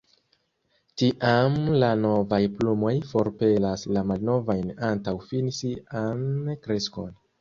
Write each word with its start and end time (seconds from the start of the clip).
Tiam 1.01 1.57
la 1.83 1.89
novaj 2.05 2.39
plumoj 2.55 2.93
forpelas 3.11 3.83
la 3.99 4.03
malnovajn 4.13 4.73
antaŭ 4.89 5.15
fini 5.29 5.55
sian 5.59 6.25
kreskon. 6.65 7.15